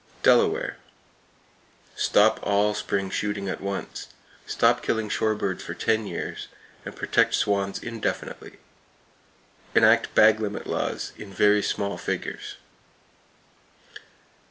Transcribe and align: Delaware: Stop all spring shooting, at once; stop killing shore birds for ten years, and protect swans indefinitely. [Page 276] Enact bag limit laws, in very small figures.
Delaware: 0.23 0.77
Stop 1.95 2.39
all 2.41 2.73
spring 2.73 3.11
shooting, 3.11 3.47
at 3.47 3.61
once; 3.61 4.07
stop 4.47 4.81
killing 4.81 5.09
shore 5.09 5.35
birds 5.35 5.63
for 5.63 5.75
ten 5.75 6.07
years, 6.07 6.47
and 6.83 6.95
protect 6.95 7.35
swans 7.35 7.77
indefinitely. 7.77 8.57
[Page 9.73 9.73
276] 9.75 9.75
Enact 9.77 10.15
bag 10.15 10.39
limit 10.39 10.65
laws, 10.65 11.11
in 11.19 11.31
very 11.31 11.61
small 11.61 11.99
figures. 11.99 12.55